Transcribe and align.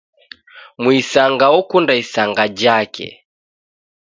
Muisanga 0.81 1.45
okunda 1.59 1.93
isanga 2.03 2.43
jake. 2.59 3.07